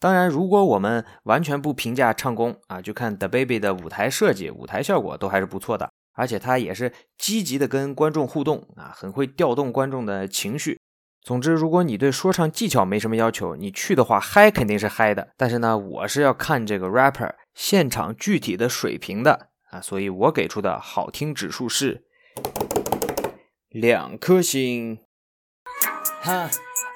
[0.00, 10.78] 当然，如果我们完全不评价唱功啊，就看 The Baby 的舞台设计、舞台效果都还是不错的，而且他也是积极的跟观众互动啊，很会调动观众的情绪。
[11.22, 15.30] 总之，如果你对说唱技巧没什么要求，你去的话嗨肯定是嗨的。
[15.36, 22.04] 但是呢，我是要看这个 rapper 现场具体的水平的啊，所以我给出的好听指数是
[23.70, 25.00] 两颗星。
[26.28, 26.50] 哈。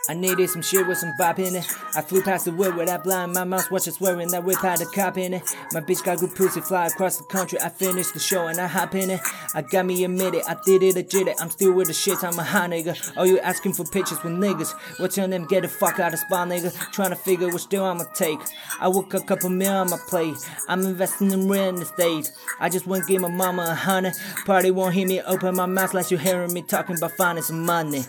[0.08, 1.64] I needed some shit with some bop in it.
[1.94, 3.34] I flew past the wood with that blind.
[3.34, 5.42] My mouse watching swearing that whip had a cop in it.
[5.72, 7.60] My bitch got good pussy fly across the country.
[7.60, 9.20] I finished the show and I hop in it.
[9.54, 11.28] I got me admitted, I did it legit.
[11.28, 11.36] It.
[11.40, 13.12] I'm still with the shit, I'm a high nigga.
[13.16, 14.74] Oh, you asking for pictures with niggas?
[14.98, 15.46] What's your name?
[15.46, 16.76] Get the fuck out of spot, nigga.
[16.90, 18.40] Trying to figure which deal I'ma take.
[18.80, 20.34] I work a couple mil on my plate.
[20.68, 22.32] I'm investing in real estate.
[22.58, 24.14] I just won't give my mama a hundred.
[24.46, 27.64] Party won't hear me open my mouth like you hearing me talking about finding some
[27.64, 28.02] money.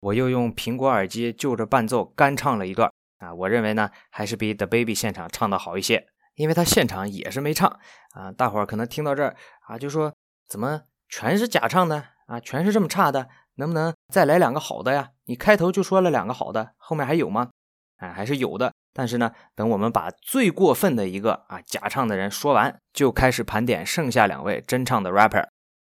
[0.00, 6.06] 我又用苹果耳机就着伴奏干唱了一段啊，我认为呢还是比 The Baby 现场唱的好一些，
[6.36, 7.68] 因为他现场也是没唱
[8.12, 8.30] 啊。
[8.30, 10.14] 大伙儿可能听到这儿啊，就说
[10.48, 15.10] 怎么全是假唱的啊，全是这么差的，能不能再来两个好的呀？
[15.24, 17.50] 你开头就说了两个好的，后面还有吗？
[17.96, 18.72] 哎，还是有的。
[18.94, 25.46] 但是呢，等我们把最过分的一个啊假唱的人说完，就开始盘点剩下两位真唱的 rapper。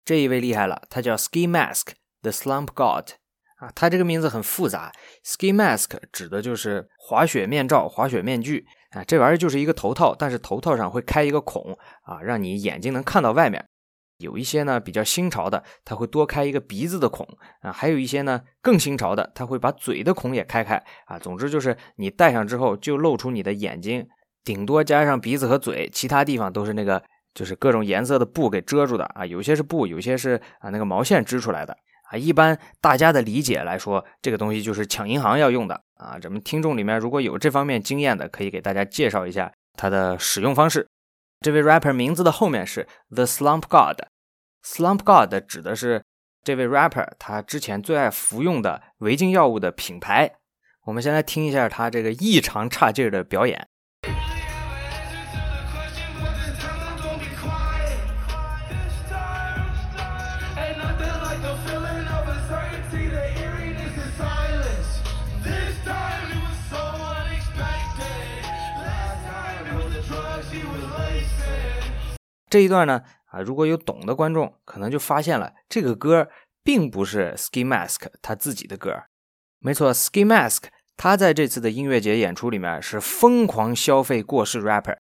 [0.05, 3.11] 这一位厉害了，他叫 Ski Mask The Slump God。
[3.63, 4.91] 啊，它这个名字很复杂
[5.23, 13.65] ，ski mask 指的就是滑雪面罩、滑雪面具啊，这玩意儿就是一个头套，但是头套上会开一个孔啊，让你眼睛能看到外面。
[14.17, 17.25] 有一些呢比较新潮的，它会多开一个鼻子的孔
[17.61, 21.17] 啊，还有一些呢更新潮的，它会把嘴的孔也开开啊。
[21.17, 24.05] 总之就是你戴上之后就露出你的眼睛，
[24.43, 27.01] 顶多加上鼻子和嘴，其他地方都是那个
[27.33, 31.77] 就是各种颜色的布给遮住的啊，有些是布，有些是啊那个毛线织出来的。
[32.13, 36.19] 啊，一般大家的理解来说，这个东西就是抢银行要用的啊。
[36.19, 40.87] 咱们听众里面如果有这方面经验的，可以给大家介绍一下它的使用方式。
[41.41, 46.03] 这位 rapper 名字的后面是 The Slump God，Slump God 指的是
[46.43, 50.35] 这位 rapper 他之前最爱服用的违禁药物的品牌。
[50.85, 53.67] 我们先来听一下他这个异常差劲的表演。
[72.53, 76.29] 这一段呢，啊，如果有懂的观众，可能就发现了这个歌
[76.63, 79.05] 并不是 Ski Mask 他自己的歌。
[79.57, 84.97] 没错，Ski Mask 他在这次的音乐节演出里面是疯狂消费过世 rapper，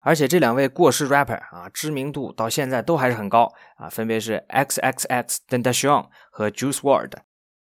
[0.00, 7.18] 而且这两位过世 rapper 啊，知名度到现在都还是很高啊，分别是 X X X Tentacion 和 Juice WRLD，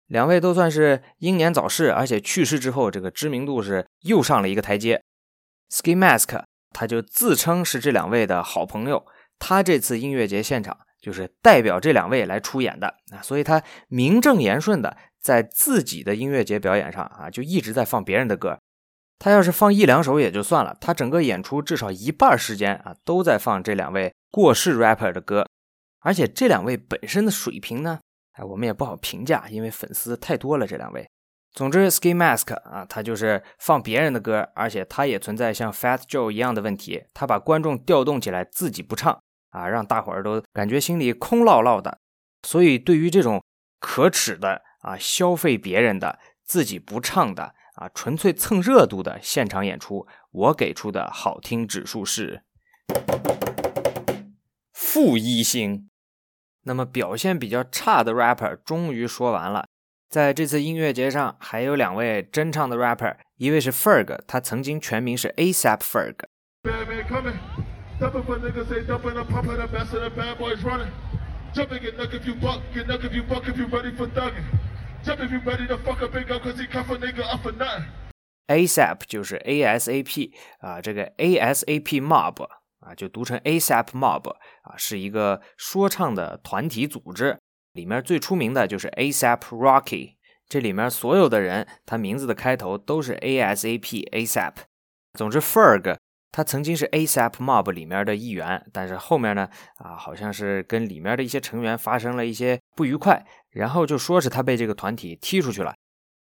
[0.08, 5.04] 两位都算是英年早逝，而且去世之后，这个知名度是又上了一个台阶。
[5.70, 9.06] Ski Mask 他就自称是这两位的好朋友。
[9.40, 18.58] 他这次音乐节现场就是代表这两位来出演的啊，所以他名正言顺的在自己的音乐节表演上啊，就一直在放别人的歌。
[19.18, 25.48] 他要是放一两首也就算了，他整个演出至少一半时间啊都在放这两位过世 rapper 的歌。
[26.02, 28.00] 而且这两位本身的水平呢，
[28.34, 30.68] 哎，我们也不好评价，因为粉丝太多了。
[30.68, 31.08] 这两位，
[31.54, 39.18] 总之，Ski Mask 啊，他就是放别人的歌，而且他也存在像 Fat Joe 一样的问题，他把观众调动起来，自己不唱。
[39.56, 41.98] 啊，让大伙儿都感觉心里空落落的，
[42.44, 43.42] 所以对于这种
[43.80, 52.42] 可耻的啊，消费别人的自己不唱的啊，纯粹蹭热度的现场演出，我给出的好听指数是
[54.74, 55.90] 负一星。
[56.64, 59.68] 那么表现比较差的 rapper 终于说完了，
[60.10, 66.16] 在这次音乐节上还有两位真唱的 rapper，一位是 Ferg，他曾经全名是 ASAP Ferg。
[67.99, 70.91] Dumping for niggas, say dumping, I'm pumping the best of the bad boys running.
[71.55, 74.07] Jumping, get nuck if you buck, get nuck if you buck if you ready for
[74.07, 74.45] thugging.
[75.03, 77.43] Jump if you ready to fuck a big up, cause he cuff a nigga up
[77.43, 77.85] for nothing.
[78.49, 82.45] ASAP 就是 ASAP 啊，这个 ASAP Mob
[82.81, 84.31] 啊，就读成 ASAP Mob
[84.63, 87.39] 啊，是一个说唱的团体组织，
[87.73, 90.17] 里面最出名的就是 ASAP Rocky。
[90.49, 94.55] 这里面所有的人，他名字的开头都是 ASAP ASAP。
[95.15, 95.97] 总之，Ferg
[96.36, 105.74] 他曾经是 ASAP Mob 里面的一员，但是后面呢，啊，好像是跟里面的一些成员发生了一些不愉快，然后就说是他被这个团体踢出去了。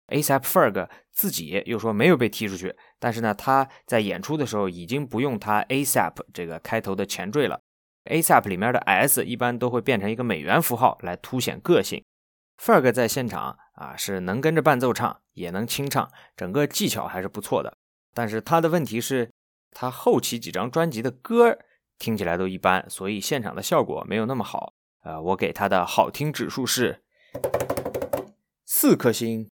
[0.08, 7.58] ASAP Ferg 自己又说没有被踢出去，但是呢，他在演出的时候已经不用他 ASAP 这个开头的前缀了。
[8.04, 12.04] ASAP 里面的 S 一般都会变成一个美元符号来凸显个性。
[12.62, 16.06] Ferg 在现场啊是能跟着伴奏唱，也能清唱，
[16.36, 17.74] 整个技巧还是不错的。
[18.12, 19.30] 但是他的问题是，
[19.72, 21.58] 他后期几张专辑的歌
[21.98, 24.74] 听起来都一般，所以现场的效果没有那么好。
[25.02, 27.02] 呃，我给他的好听指数是
[28.64, 29.48] 四颗星。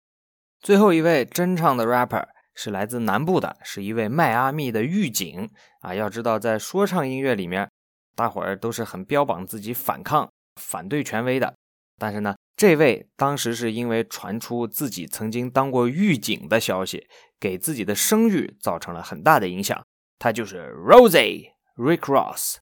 [0.60, 5.50] 最后一位真唱的 rapper 是来自南部的，是一位迈阿密的狱警
[5.82, 5.94] 啊。
[5.94, 7.70] 要知道，在说唱音乐里面，
[8.16, 11.56] 大伙儿都是很标榜自己反抗、反对权威的。
[12.00, 17.08] 但是呢，这位当时是因为传出自己曾经当过狱警的消息，
[17.40, 19.86] 给自己的声誉造成了很大的影响。
[20.20, 22.58] 他就是 Rosie Rick Ross。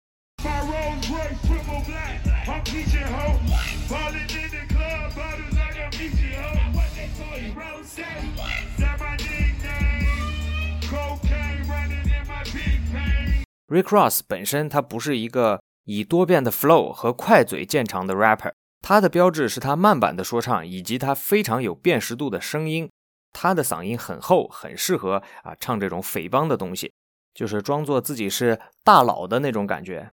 [13.68, 18.52] Rick Ross 本身他不是一个以多变的 flow 和快嘴见长的 rapper，
[18.82, 22.90] 他的标志是他慢版的说唱以及他非常有辨识度的声音。
[23.34, 26.94] 他的嗓音很厚，很适合啊唱这种匪帮的东西，
[27.36, 30.10] 就是装作自己是大佬的那种感觉。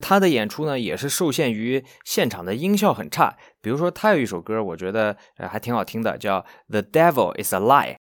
[0.00, 3.38] 他的演出呢也是受限于现场的音效很差。
[3.62, 7.94] 比如说他有一首歌，我觉得还挺好听的，叫《The Devil Is a Lie》。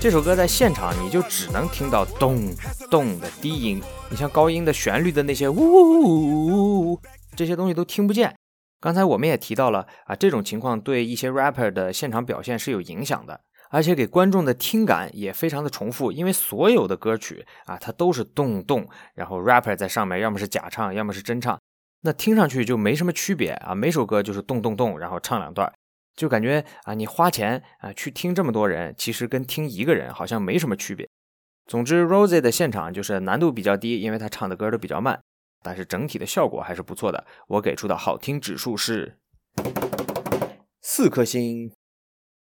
[0.00, 2.54] 这首歌在现场你就只能听到咚
[2.90, 7.00] 咚的低音，你像高音的旋律的那些呜呜呜呜呜
[7.34, 8.34] 这些东西都听不见。
[8.80, 13.40] 刚才我们也提到了啊，这种情况对一些 rapper 的现场表现是有影响的。
[13.70, 21.58] 而且给观众的听感也非常的重复，因为所有的歌曲啊，它都是咚咚，然后 rapper 在上面，要么是假唱，要么是真唱，
[22.04, 23.74] 那听上去就没什么区别啊。
[23.74, 25.72] 每首歌就是动动动，然后唱两段，
[26.14, 31.08] 就感觉啊，你花钱啊去听这么多人，其实跟听一个人好像没什么区别。
[31.66, 35.18] 总之，Rosie 的现场就是难度比较低，因为他唱的歌都比较慢，
[35.62, 37.26] 但是整体的效果还是不错的。
[37.48, 39.16] 我给出的好听指数是
[40.82, 41.72] 四颗星。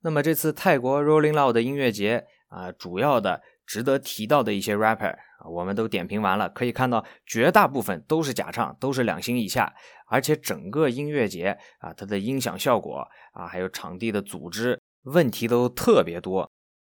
[0.04, 6.50] 那么这次泰国 Rolling Loud 的音乐节啊，主要的值得提到的一些 rapper，啊我们都点评完了。
[6.50, 9.74] 可以看到，绝大部分都是假唱，都是两星以下，
[10.08, 16.50] 而且整个音乐节啊，它的音响效果啊，还有场地的组织问题都特别多。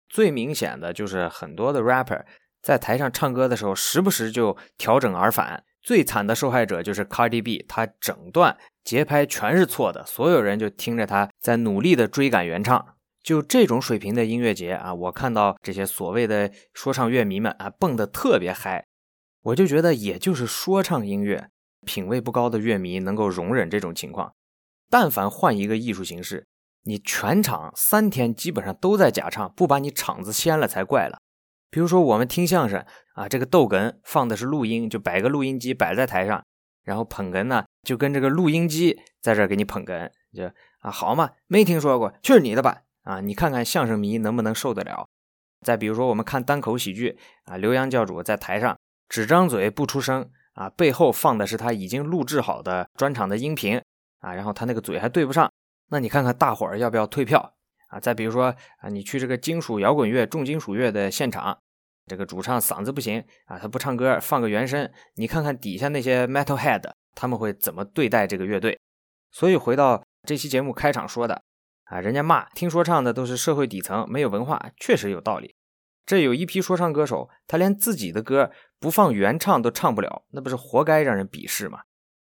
[0.07, 2.25] 最明显的就是很多的 rapper
[2.61, 5.63] 在台上唱歌的时候，时不时就调整耳返。
[5.81, 12.95] 最惨的受害者就是 Cardi B，他整段节拍全是错的，所有人就听着他在努力的追赶原唱。
[13.21, 18.85] 就这种水平的音乐节啊，我看到这些所谓的说唱乐迷们啊蹦得特别嗨，
[19.43, 21.49] 我就觉得也就是说唱音乐
[21.85, 24.33] 品味不高的乐迷能够容忍这种情况。
[24.89, 26.47] 但凡换一个艺术形式，
[26.83, 31.19] 你全场三天基本上都在假唱，不把你场子掀了才怪了。
[31.69, 36.43] 比如说我们听相声啊，这个逗哏放的是录音，就摆个录音机摆在台上，
[36.83, 40.45] 然后捧哏呢就跟这个录音机在这给你捧哏，就
[40.79, 42.81] 啊好嘛，没听说过，去你的吧。
[43.09, 45.07] 啊，你看看相声迷能不能受得了？
[45.65, 53.81] 再比如说，我们看单口喜剧啊，刘洋教主在台上只张嘴不出声啊，背后放的是他已经录制好的专场的音频
[54.19, 55.51] 啊，然后他那个嘴还对不上，
[55.87, 57.55] 那你看看大伙儿要不要退票
[57.87, 57.99] 啊？
[57.99, 61.57] 再比如说啊，你去这个金属摇滚乐、重金属乐的现场，
[62.05, 68.79] 这个主唱嗓子不行啊，他不唱歌，放个原声，你看看底下那些 metal head 他们会怎么对待这个乐队？
[69.31, 71.41] 所以回到这期节目开场说的。
[71.89, 75.55] 啊，人家骂听说唱的都是社会底层，没有文化，确实有道理。
[76.05, 81.81] 这有一批说唱歌手，他连自己的歌不放原唱都唱不了，那不是活该让人鄙视吗？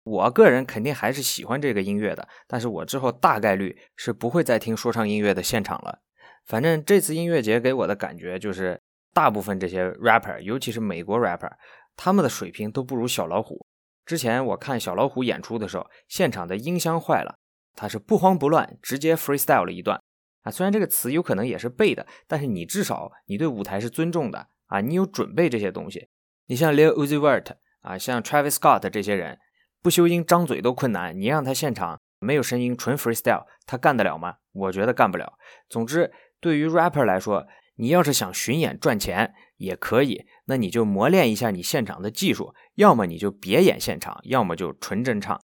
[0.03, 6.01] 我个人肯定还是喜欢这个音乐的，但是我之后大概率是不会再听说唱音乐的现场了。
[6.45, 8.81] 反正这次音乐节给我的感觉就是，
[9.15, 11.51] 大部分这些 rapper，尤其是美国 rapper，
[11.97, 13.65] 他们的水平都不如小老虎。
[14.05, 17.39] 之前我看小老虎演出的时候，现场的音箱坏了。
[17.75, 20.01] 他是不慌不乱，直接 freestyle 了一段
[20.43, 20.51] 啊！
[20.51, 24.81] 虽然这个词有可能也是背的，但是你至少你对舞台是尊重的啊！
[24.81, 26.09] 你有准备这些东西。
[26.47, 29.39] 你像 Lil Uzi Vert 啊，像 Travis Scott 这些人，
[29.83, 34.37] 不修音张嘴都困难，你让他现场没有声音纯 freestyle，他干得了吗？
[34.53, 35.35] 我觉得干不了。
[35.69, 37.47] 总之，对于 rapper 来说，
[37.77, 45.41] 你要是想巡演赚钱也可以，那你就磨练一下你现场的技术，要么你就别演现场，要么就纯真唱。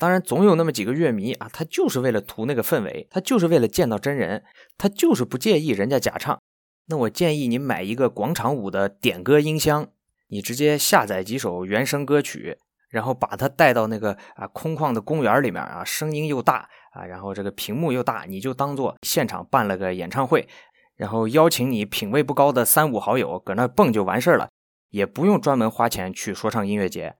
[0.00, 4.42] 当然，总有那么几个乐迷啊，他就是为了图那个氛围，他就是为了见到真人，
[4.76, 6.38] 他就是不介意人家假唱。
[6.86, 9.88] 那我建议你买一个广场舞的点歌音箱，
[10.28, 12.58] 你直接下载几首原声歌曲，
[12.90, 20.48] 然后把它带到那个啊空旷的公园里面啊，声音又大啊，然后这个屏幕又大，你就当做现场办了个演唱会，
[20.96, 24.48] 然后邀请你品味不高的三五好友搁那蹦就完事儿了，
[24.90, 27.14] 也不用专门花钱去说唱音乐节。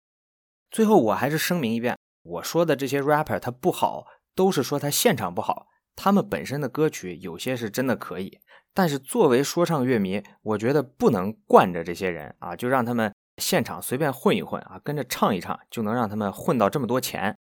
[0.70, 8.40] 最后我还是声明一遍，我说的这些 rapper 他不好，都是说他现场不好，他们本身的歌曲有些是真的可以。
[8.72, 17.36] 但是作为说唱乐迷，我觉得不能惯着这些人啊，就让他们现场随便混一混啊，跟着唱一唱，就能让他们混到这么多钱。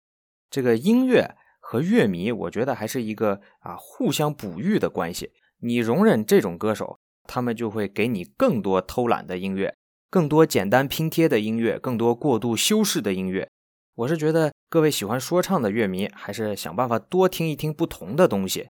[0.51, 5.31] 这个音乐和乐迷，我觉得还是一个啊互相哺育的关系。
[5.61, 9.77] 你容忍这种歌手，他们就会给你更多偷懒的音乐，
[10.11, 13.49] 更多简单拼贴的音乐，更多过度修饰的音乐。
[13.95, 18.69] 我是觉得各位喜欢说唱的乐迷，还是想办法多听一听不同的东西。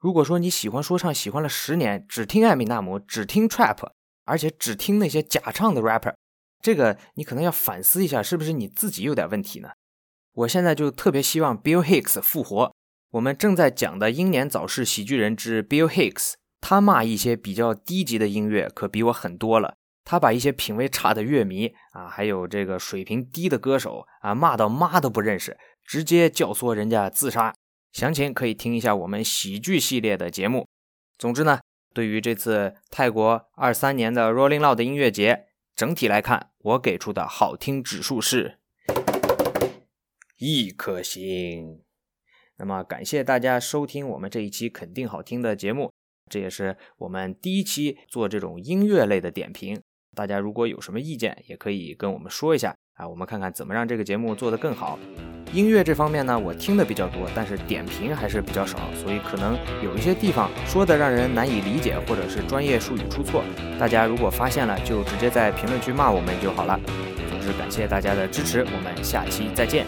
[0.00, 3.90] 如果说你喜欢说唱，喜欢了十年，只听艾米纳姆，只听 trap，
[4.24, 6.14] 而且只听那些假唱的 rapper，
[6.62, 9.70] 这个你可能要反思一下，是不是你自己有点问题呢？
[10.32, 12.74] 我现在就特别希望 Bill Hicks 复活。
[13.10, 19.74] 我们正在讲的英年早逝喜剧人之 Bill Hicks，他骂一些比较低级的音乐，可比我狠多了。
[20.04, 27.54] 他把一些品味差的乐迷啊，还有这个水平低的歌手啊，骂到妈都不认识，直接教唆人家自杀。
[27.92, 30.66] 详情可以听一下我们喜剧系列的节目。
[31.18, 31.60] 总之呢，
[31.92, 35.46] 对于这次泰国二三年的 Rolling Loud 音乐节，
[35.76, 38.58] 整体来看，我给出的好听指数是
[40.38, 41.82] 一颗星。
[42.56, 45.92] 那么感谢大家收听我们这一期肯定好听的节目，
[46.30, 49.82] 这也是我们第一期做这种音乐类的点评。
[50.14, 54.98] 大家如果有什么意见，也可以跟我们说一下啊，我们看看怎么让这个节目做得更好。
[55.52, 63.42] 音乐这方面呢，我听的比较多，但是点评还是比较少，所以可能有一些地方说的让人难以理解，或者是专业术语出错。
[63.78, 66.78] 大家如果发现了，就直接在评论区骂我们就好了。
[67.30, 69.86] 总之，感谢大家的支持，我们下期再见。